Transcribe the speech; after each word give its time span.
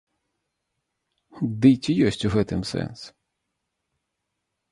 Дый 1.65 1.75
ці 1.83 1.91
ёсць 2.07 2.25
у 2.29 2.33
гэтым 2.37 2.61
сэнс? 2.71 2.99